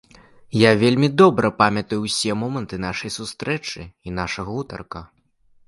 Я 0.59 0.69
вельмі 0.83 1.09
добра 1.21 1.51
памятаю 1.59 1.99
ўсе 2.07 2.31
моманты 2.45 2.81
нашай 2.87 3.15
сустрэчы 3.19 3.81
і 3.89 4.09
наша 4.19 4.49
гутарка. 4.51 5.07